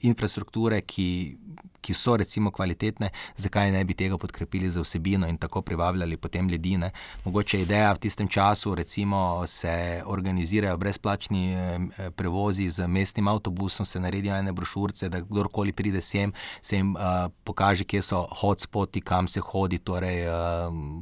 [0.00, 1.36] infrastrukture, ki
[1.80, 6.48] ki so recimo kvalitetne, zakaj ne bi tega podkrepili za vsebino in tako privabljali potem
[6.48, 6.76] ljudi.
[6.78, 6.90] Ne?
[7.24, 13.86] Mogoče je ideja v tistem času, recimo se organizirajo brezplačni eh, prevozi z mestnim avtobusom,
[13.86, 19.00] se naredijo ene brošurice, da kdorkoli pride sem, se jim uh, pokaže, kje so hotspoti,
[19.00, 20.34] kam se hodi, torej uh,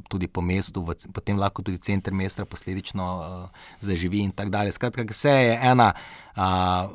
[0.09, 4.71] tudi po mestu, v, potem lahko tudi center mesta posledično uh, zaživi in tako dalje.
[4.71, 5.93] Skratka, vse je ena,
[6.35, 6.43] uh,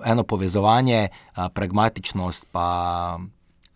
[0.05, 2.67] eno povezovanje, uh, pragmatičnost pa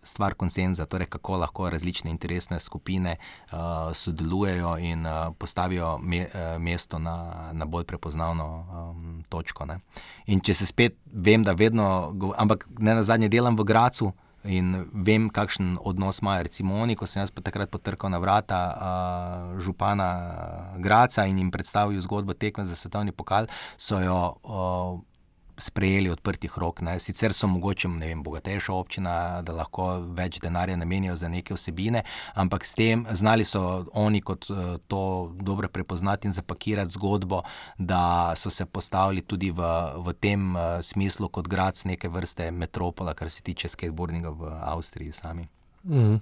[0.03, 3.57] stvar konsenza, torej kako lahko različne interesne skupine uh,
[3.93, 9.65] sodelujejo in uh, postavijo me, uh, mesto na, na bolj prepoznavno um, točko.
[9.65, 9.79] Ne.
[10.25, 14.11] In če se spet vem, da vedno, ampak ne na zadnje delam v Gracu.
[14.47, 19.59] In vem, kakšen odnos imajo, recimo, oni, ko sem jaz takrat potrkal na vrata uh,
[19.59, 20.07] župana
[20.79, 25.03] Graca in jim predstavil zgodbo tekme za svetovni pokal, so jo uh,
[25.59, 26.81] sprejeli odprtih rok.
[26.81, 26.99] Ne.
[26.99, 32.65] Sicer so mogoče vem, bogatejša občina, da lahko več denarja namenijo za neke vsebine, ampak
[32.65, 37.43] s tem znali so oni kot eh, to dobro prepoznati in zapakirati zgodbo,
[37.77, 39.63] da so se postavili tudi v,
[40.05, 45.11] v tem uh, smislu kot grad neke vrste metropola, kar se tiče skateboardinga v Avstriji
[45.11, 45.47] sami.
[45.83, 46.19] Mm.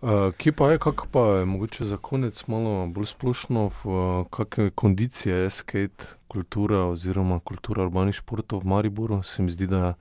[0.00, 4.70] Uh, kje pa je, kako pa je, mogoče za konec, malo bolj splošno, v kakšne
[4.70, 9.22] kondicije je skate kultura oziroma kultura urbanih športov v Mariboru.
[9.22, 9.94] Se mi zdi, da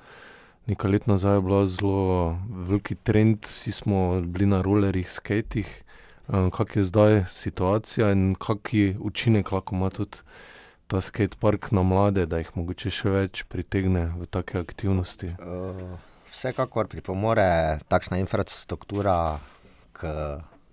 [0.67, 5.83] nekaj let nazaj je bila zelo veliki trend, vsi smo bili na rolerjih, skatih.
[6.27, 10.19] Uh, kak je zdaj situacija in kakšen učinek lahko ima tudi
[10.87, 15.33] ta skate park na mlade, da jih mogoče še več pritegne v take aktivnosti?
[15.39, 15.95] Uh,
[16.31, 19.39] vsekakor pripomore takšna infrastruktura
[19.95, 20.11] k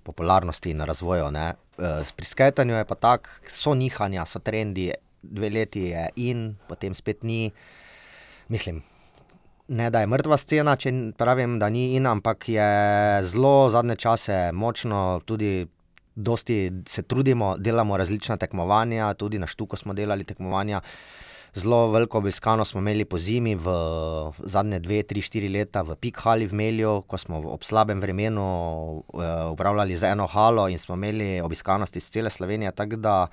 [0.04, 1.30] popularnosti in razvoju.
[1.30, 1.54] Ne.
[1.78, 4.92] Eh, pri skajtanju je pa tako, so nihanja, so trendi,
[5.30, 7.50] dve leti je in, potem spet ni.
[8.48, 8.82] Mislim,
[9.68, 12.68] ne da je mrtva scena, če pravim, da ni in, ampak je
[13.24, 15.66] zelo zadnje čase močno tudi.
[16.16, 20.78] Dosti se trudimo, delamo različna tekmovanja, tudi na Štuku smo delali tekmovanja.
[20.78, 23.70] Uh, Zelo veliko obiskano smo imeli po zimi, v
[24.42, 28.42] zadnje dve, tri, štiri leta v Pik Hali v Melju, ko smo ob slabem vremenu
[28.42, 32.72] uh, upravljali za eno halo in smo imeli obiskanosti iz cele Slovenije.
[32.72, 33.26] Tako da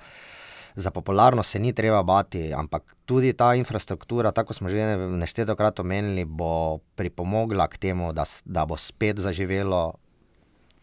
[0.76, 6.24] za popularnost se ni treba bati, ampak tudi ta infrastruktura, tako smo že neštetokrat omenili,
[6.24, 9.94] bo pripomogla k temu, da, da bo spet zaživelo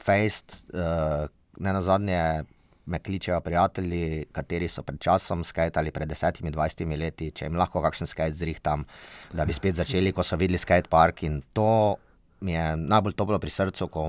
[0.04, 0.66] fejst.
[0.74, 1.28] Uh,
[1.60, 2.44] ne na zadnje
[2.90, 7.84] me kličejo prijatelji, kateri so pred časom skajtali, pred desetimi, dvajsetimi leti, če jim lahko
[7.86, 8.86] kakšen skajt zrihtam,
[9.34, 11.24] da bi spet začeli, ko so videli skajt park.
[11.28, 11.98] In to
[12.42, 14.04] mi je najbolj toplo pri srcu, ko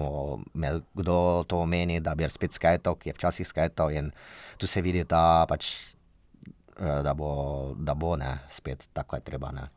[0.54, 4.12] me kdo to omeni, da bi spet skajtal, ki je včasih skajtal in
[4.58, 5.94] tu se vidi, da, pač,
[6.78, 9.52] eh, da bo, da bo ne, spet tako je treba.
[9.52, 9.68] Ne.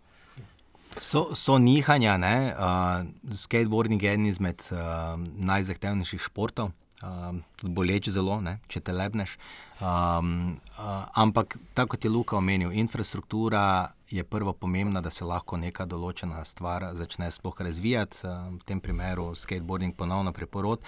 [1.02, 6.70] So, so nihanja, uh, skateboarding je eden izmed uh, najzahtevnejših športov
[7.04, 9.38] um, boleč zelo, ne, če te lebneš.
[9.84, 15.58] Um, uh, ampak, tako kot je Luka omenil, infrastruktura je prva pomembna, da se lahko
[15.58, 18.22] neka določena stvar začne sploh razvijati.
[18.24, 20.80] Uh, v tem primeru skateboarding ponovno preporod.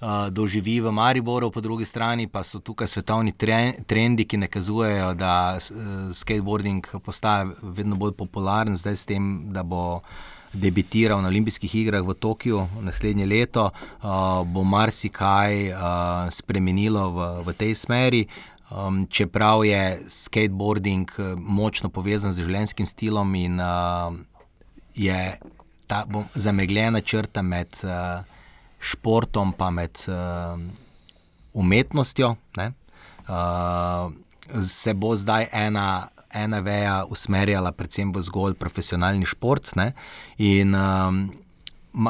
[0.00, 5.58] Uh, doživi v Mariboru, po drugi strani pa so tukaj svetovni trendi, ki nakazujejo, da
[5.58, 10.00] uh, skateboarding postaja vedno bolj popularen, zdaj s tem, da bo
[10.52, 13.70] debitiral na olimpijskih igrah v Tokiu naslednje leto,
[14.46, 15.72] bo marsikaj
[16.30, 18.22] spremenilo v, v tej smeri.
[18.68, 24.12] Um, čeprav je skateboarding uh, močno povezan z življenjskim stilom in uh,
[24.92, 25.38] je
[25.88, 28.20] ta bom, zamegljena črta med uh,
[28.78, 30.60] športom in med uh,
[31.56, 32.72] umetnostjo, ne,
[33.24, 34.12] uh,
[34.60, 36.08] se bo zdaj ena
[36.44, 39.74] ena veja usmerjala predvsem v zgolj profesionalni šport.
[39.76, 39.92] Ne?
[40.38, 41.28] In um,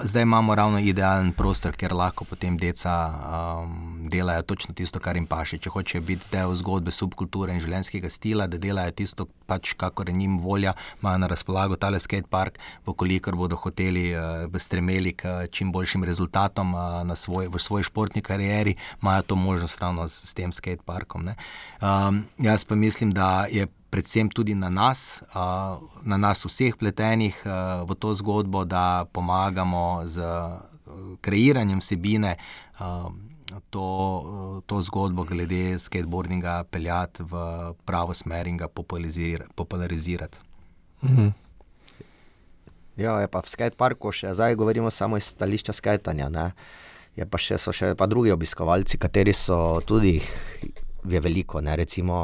[0.05, 5.27] zdaj imamo ravno idealen prostor, kjer lahko potem deca um, delajo točno tisto, kar jim
[5.27, 5.59] paše.
[5.59, 10.17] Če hočejo biti del zgodbe subkulture in življenjskega stila, da delajo tisto, pač kakor je
[10.17, 15.73] njim volja, imajo na razpolago tale skate park, pokolikor bodo hoteli uh, stremeli k čim
[15.73, 20.53] boljšim rezultatom uh, svoj, v svoji športni karieri, imajo to možnost ravno s, s tem
[20.53, 21.31] skate parkom.
[21.81, 25.23] Um, jaz pa mislim, da je predvsem tudi na nas,
[26.05, 27.37] na nas vseh pletenih
[27.89, 30.23] v to zgodbo, da pomagamo z
[31.21, 32.37] kreiranjem vsebine.
[33.73, 33.87] To,
[34.69, 37.33] to zgodbo glede skateboardinga peljati v
[37.89, 40.39] pravo smer in ga popularizirati.
[41.03, 41.29] Mhm.
[42.99, 46.27] Ja, je pa v skateparku še zdaj govorimo samo iz stališča skajtanja.
[46.29, 46.51] Ne?
[47.15, 50.19] Je pa še, so še pa drugi obiskovalci, kateri so tudi
[51.07, 51.77] je veliko, ne?
[51.79, 52.19] recimo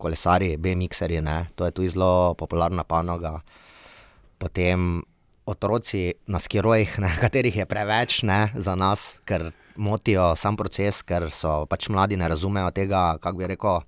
[0.00, 1.20] kolesari, BMX-eri,
[1.54, 3.40] to je tu zelo popularna panoga.
[4.40, 5.04] Potem
[5.44, 11.28] otroci na skirojih, ne, katerih je preveč ne, za nas, ker motijo sam proces, ker
[11.34, 13.80] so pač mladi ne razumejo tega, kako bi rekel,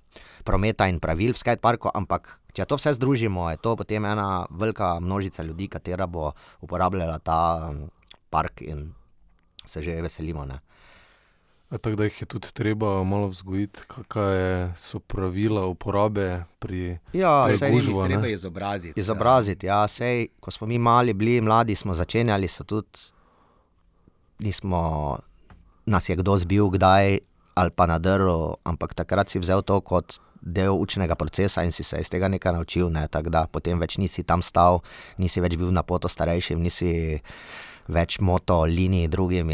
[0.43, 1.91] prometa in pravil v skateparku.
[1.93, 7.19] Ampak če to vse združimo, je to potem ena velika množica ljudi, katera bo uporabljala
[7.19, 7.71] ta
[8.29, 8.91] park in
[9.65, 10.45] se že veselimo.
[10.45, 10.59] Ne.
[11.81, 17.93] Tako da jih je tudi treba malo vzgojiti, kakšne so pravila uporabe pri ja, gužvi.
[18.07, 18.99] Treba je izobraziti.
[18.99, 23.09] Izobraziti, ja, sej, ko smo mi mali, bili mladi, smo začenjali, so tudi,
[24.39, 25.17] nismo,
[25.85, 27.19] nas je kdo zbil, kdaj
[27.55, 31.97] ali pa nadrl, ampak takrat si vzel to kot del učnega procesa in si se
[32.01, 32.89] iz tega nekaj naučil.
[32.89, 34.81] Ne, da, potem več nisi tam stal,
[35.17, 37.21] nisi več bil na poto starejšim, nisi
[37.87, 39.49] več moto liniji drugim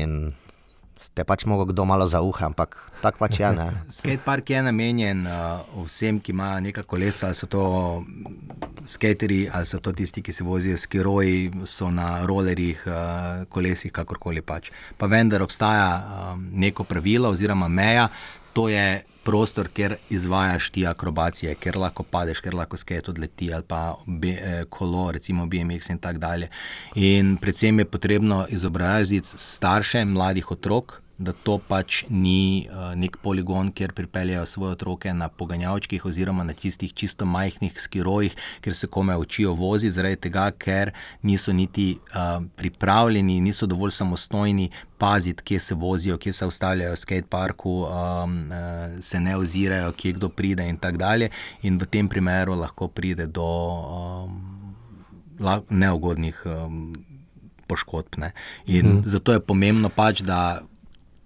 [1.19, 3.51] te pač mogo kdo malo zauha, ampak tako pač je.
[3.99, 7.63] Skatepark je namenjen uh, vsem, ki imajo nekaj kolesa, ali so to
[8.87, 13.91] skateri, ali so to tisti, ki se vozijo s kiroji, so na rolerjih, uh, kolesih,
[13.91, 14.71] kakorkoli pač.
[14.97, 18.07] Pa vendar obstaja um, neko pravilo oziroma meja,
[18.55, 23.63] to je prostor, kjer izvajaš ti akrobacije, kjer lahko padeš, kjer lahko skate odleti ali
[23.67, 26.47] pa be, eh, kolo, recimo BMX in tako dalje.
[26.95, 33.73] In predvsem je potrebno izobraziti starše mladih otrok, da to pač ni uh, nek poligon,
[33.75, 39.17] kjer pripeljejo svoje otroke na poganjavčkih oziroma na tistih čisto majhnih skirojih, kjer se kome
[39.17, 45.75] učijo voziti, zaradi tega, ker niso niti uh, pripravljeni, niso dovolj samostojni paziti, kje se
[45.75, 50.77] vozijo, kje se ustavljajo v skateparku, um, uh, se ne ozirajo, kje kdo pride in
[50.77, 51.29] tako dalje.
[51.61, 54.41] In v tem primeru lahko pride do um,
[55.69, 56.43] neugodnih.
[56.45, 56.95] Um,
[57.69, 58.15] Poškodb.
[58.65, 59.01] In hmm.
[59.05, 60.63] zato je pomembno, pač, da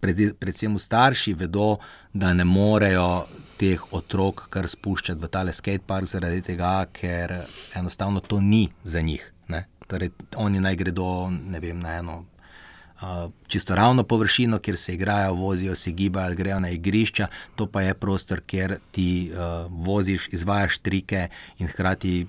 [0.03, 1.77] pred, predvsem starši vedo,
[2.13, 3.25] da ne morejo
[3.57, 7.39] teh otrok kar spuščati v tale skatepark, zaradi tega, ker
[7.79, 9.29] enostavno to ni za njih.
[9.87, 11.05] Torej, oni naj gredo
[11.61, 16.69] vem, na eno uh, čisto ravno površino, kjer se igrajo, vozijo, se gibajo, grejo na
[16.69, 21.27] igrišča, to pa je prostor, kjer ti uh, voziš, izvajaš trike
[21.57, 22.25] in hkrati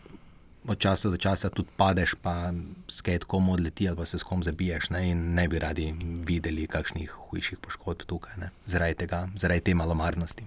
[0.69, 2.53] od časa do časa tudi padeš, pa
[2.89, 4.91] skate komu odleti ali pa se s kom zabiješ.
[4.91, 5.95] Ne, in ne bi radi
[6.27, 10.45] videli kakšnih hujših poškodb tukaj, ne, zaradi tega, zaradi te malomarnosti.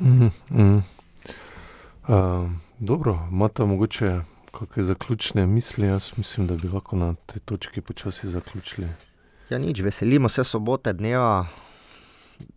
[0.00, 0.82] Mm -hmm.
[2.08, 5.86] uh, dobro, imate mogoče kakšne zaključne misli?
[5.86, 8.88] Jaz mislim, da bi lahko na tej točki počasi zaključili.
[9.50, 11.46] Ja, nič, veselimo se sobote dneva.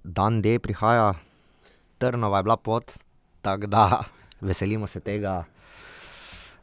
[0.04, 1.14] dan D prihaja,
[1.98, 2.92] trnova je bila pot,
[3.42, 4.04] tako da
[4.42, 5.44] veselimo se tega.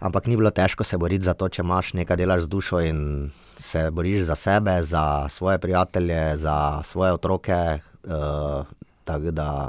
[0.02, 3.30] Ampak ni bilo težko se boriti za to, če imaš nekaj delaš z dušo in
[3.56, 7.78] se boriš za sebe, za svoje prijatelje, za svoje otroke.
[8.02, 8.66] Uh,
[9.04, 9.68] tako da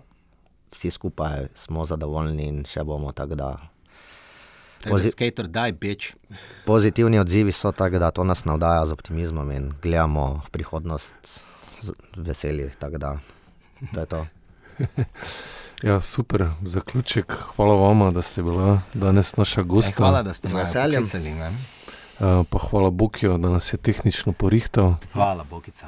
[0.73, 3.13] vsi skupaj smo zadovoljni in še bomo.
[4.83, 5.75] Pozi skater, daj,
[6.71, 11.41] pozitivni odzivi so tako, da to nas navdaja z optimizmom in gledamo v prihodnost
[11.81, 12.73] z veseljem.
[12.79, 13.17] Tako da
[13.93, 14.25] to je to.
[15.83, 17.33] Ja, super, zaključek.
[17.55, 19.97] Hvala vam, da ste bili danes naša gosta.
[19.97, 21.03] Hvala, da ste z veseljem.
[21.03, 24.93] Uh, pa hvala Bogu, da nas je tehnično porihtal.
[25.13, 25.87] Hvala, Bogica.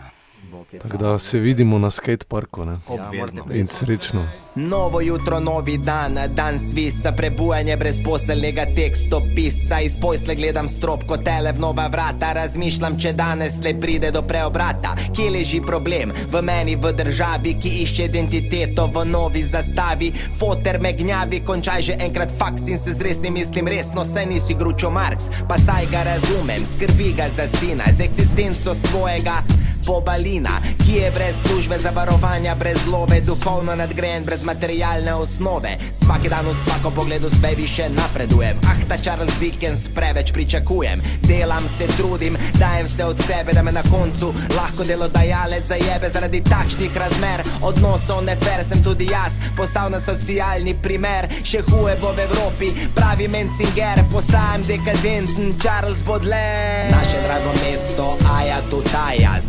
[0.82, 2.62] Tako da se vidimo na skateparku.
[2.88, 3.46] Obvezno.
[3.54, 4.28] In srečno.
[4.56, 9.80] Novo jutro, novi dan, dan svisa, prebujanje brezposelnega tekstopisca.
[9.80, 12.34] Iz posle gledam strop kot tele v nova vrata.
[12.34, 14.96] Razmišljam, če danes le pride do preobrata.
[15.16, 20.12] Kje leži problem v meni, v državi, ki išče identiteto v novi zastavi.
[20.40, 24.54] Foter me gnjavi, končaj že enkrat faks in se z resnim mislim resno, se nisi
[24.54, 25.30] gručo Marks.
[25.50, 29.44] Pa saj ga razumem, skrbi ga za sina, z eksistenco svojega
[29.86, 35.78] pobalina, ki je brez službe zavarovanja, brez love, duhovno nadgrajen, brez materialne osnove.
[35.94, 38.58] Vsak dan v vsako pogledu sve više napredujem.
[38.64, 41.02] Ah, ta Charles Dickens preveč pričakujem.
[41.22, 46.44] Delam se, trudim, dajem se od sebe, da me na koncu lahko delodajalec zajebe zaradi
[46.44, 47.44] takšnih razmer.
[47.62, 51.30] Odnosov ne fer sem tudi jaz, postal na socialni primer.
[51.44, 56.92] Še huje bo v Evropi, pravi Menzinger, postajam dekadenten Charles Baudelaire.
[56.92, 58.82] Naše drago mesto, aja tu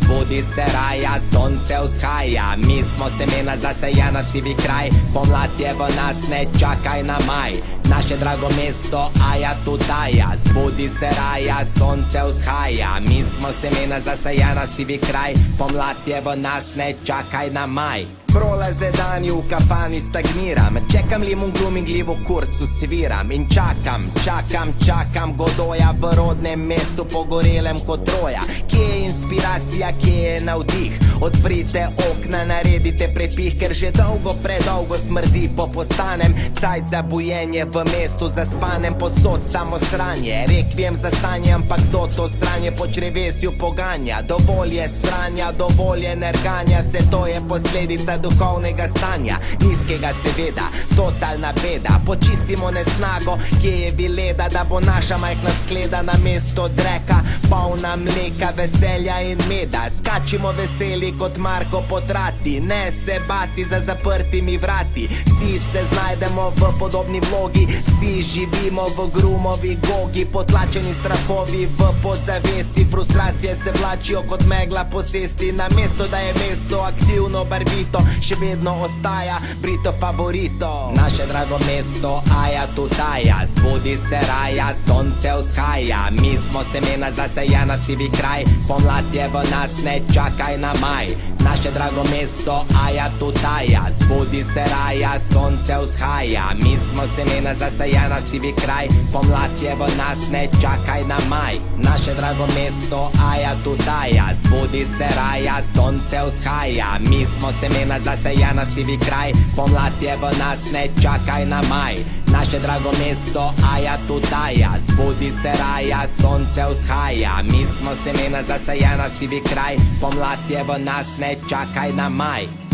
[0.06, 6.28] zbudi se raja, sonce vzhaja, mi smo semena zasajena, sivi kraj, pomlad je v nas,
[6.28, 7.52] ne čakaj na maj.
[7.90, 14.66] Naše drago mesto, aja tu daja, zbudi se raja, sonce vzhaja, mi smo semena zasajena,
[14.66, 20.78] sivi kraj, pomlad je v nas, ne čakaj na maj prolaze dani v kafani stagniram,
[20.92, 27.04] čekam limun glum in glivo kurcu sviram in čakam, čakam, čakam godoja v rodnem mestu
[27.04, 28.40] pogorelem kot troja.
[28.70, 30.92] Kje je inspiracija, kje je navdih?
[31.20, 36.34] Odprite okna, naredite prepih, ker že dolgo, predolgo smrdi po postanem.
[36.60, 40.44] Cajt za bujenje v mestu, za spanem posod samo sranje.
[40.48, 44.22] Rekviem za sanje, ampak kdo to sranje po črevesju poganja?
[44.22, 51.52] Dovolj je sranja, dovolj je nerganja, vse to je posledica duhovnega stanja, nizkega seveda, totalna
[51.62, 52.00] beda.
[52.06, 57.18] Počistimo nesnago, kje je bileda, da bo naša majhna skleda na mesto dreka,
[57.50, 59.86] polna mleka, veselja in meda.
[59.96, 65.08] Skačimo veseli kot Marko potrati, ne se bati za zaprtimi vrati.
[65.26, 72.86] Vsi se znajdemo v podobni vlogi, vsi živimo v grumovi gogi, potlačeni strahovi v podzavesti,
[72.90, 78.36] frustracije se vlačijo kot megla po cesti, na mesto da je mesto aktivno barvito še
[78.40, 80.92] vedno ostaja Brito favorito.
[80.96, 86.10] Naše drago mesto, aja tu taja, zbudi se raja, sonce vzhaja.
[86.10, 91.35] Mi smo semena zasajena, sivi kraj, pomlad je v nas, ne čakaj na maj.
[91.46, 96.44] Naše drago mesto, aja tu taja, zbudi se raja, sonce vzhaja.
[96.62, 101.54] Mi smo semena zasajena, sivi kraj, pomlad je v nas, ne čakaj na maj.
[101.78, 106.98] Naše drago mesto, aja tu taja, zbudi se raja, sonce vzhaja.
[107.00, 112.25] Mi smo semena zasajena, sivi kraj, pomlad je v nas, ne čakaj na maj.
[112.36, 117.42] Naše drago mesto, aja tu taja, zbudi se raja, sonce vzhaja.
[117.42, 122.65] Mi smo semena zasajena, sivi kraj, pomlad je v nas, ne čakaj na maj.